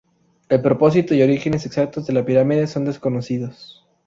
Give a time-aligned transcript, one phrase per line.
[0.49, 3.85] El propósito y orígenes exactos de la pirámide son desconocidos.